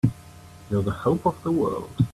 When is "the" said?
0.81-0.89, 1.43-1.51